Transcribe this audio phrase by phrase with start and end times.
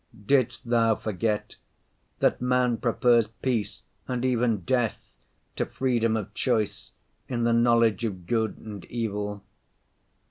[0.25, 1.57] Didst Thou forget
[2.21, 5.11] that man prefers peace, and even death,
[5.57, 6.91] to freedom of choice
[7.27, 9.43] in the knowledge of good and evil?